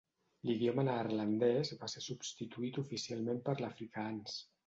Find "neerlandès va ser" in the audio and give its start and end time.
0.87-2.03